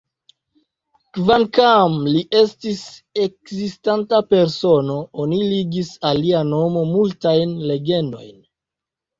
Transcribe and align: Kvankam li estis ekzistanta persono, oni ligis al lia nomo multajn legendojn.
Kvankam 1.17 1.97
li 2.15 2.23
estis 2.39 2.81
ekzistanta 3.25 4.23
persono, 4.31 4.97
oni 5.27 5.43
ligis 5.53 5.93
al 6.13 6.21
lia 6.25 6.43
nomo 6.51 6.87
multajn 6.97 7.55
legendojn. 7.75 8.35